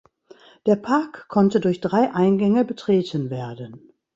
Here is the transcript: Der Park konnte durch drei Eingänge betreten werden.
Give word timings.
Der 0.65 0.77
Park 0.77 1.27
konnte 1.27 1.59
durch 1.59 1.79
drei 1.79 2.11
Eingänge 2.15 2.65
betreten 2.65 3.29
werden. 3.29 3.93